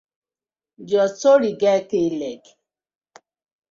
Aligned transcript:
Your 0.89 1.07
story 1.15 1.51
get 1.61 1.87
k-leg! 1.89 2.41